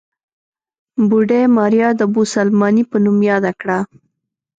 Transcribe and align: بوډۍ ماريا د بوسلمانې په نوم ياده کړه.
بوډۍ 1.07 1.43
ماريا 1.57 1.89
د 1.99 2.01
بوسلمانې 2.13 2.83
په 2.91 2.97
نوم 3.03 3.17
ياده 3.29 3.51
کړه. 3.61 3.79